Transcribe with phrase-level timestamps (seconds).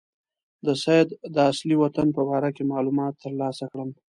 [0.65, 3.89] د سید د اصلي وطن په باره کې معلومات ترلاسه کړم.